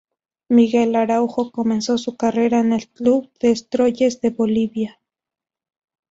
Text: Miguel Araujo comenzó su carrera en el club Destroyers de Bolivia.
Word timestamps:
Miguel 0.49 0.95
Araujo 0.95 1.51
comenzó 1.51 1.99
su 1.99 2.17
carrera 2.17 2.57
en 2.61 2.73
el 2.73 2.87
club 2.89 3.29
Destroyers 3.39 4.19
de 4.19 4.31
Bolivia. 4.31 4.99